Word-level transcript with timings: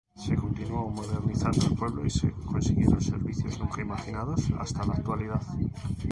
Se 0.15 0.35
continuó 0.35 0.89
modernizando 0.89 1.63
el 1.67 1.75
pueblo 1.75 2.03
y 2.03 2.09
se 2.09 2.31
consiguieron 2.31 2.99
servicios 3.01 3.59
nunca 3.59 3.83
imaginados 3.83 4.41
hasta 4.59 4.83
la 4.83 4.93
actualidad. 4.95 5.43